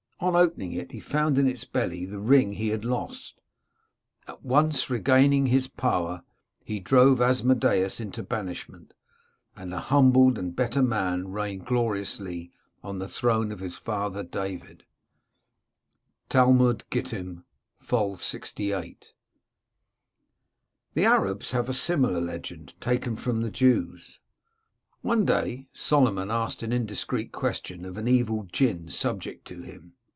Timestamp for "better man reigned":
10.55-11.65